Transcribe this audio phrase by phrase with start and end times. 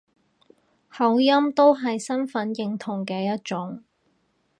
[0.89, 3.83] 口音都係身份認同嘅一種